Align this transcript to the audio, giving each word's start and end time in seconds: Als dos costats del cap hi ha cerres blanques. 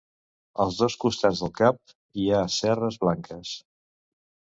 Als 0.63 0.77
dos 0.77 0.95
costats 1.03 1.41
del 1.43 1.51
cap 1.59 1.93
hi 2.21 2.25
ha 2.31 2.39
cerres 2.55 2.97
blanques. 3.05 3.53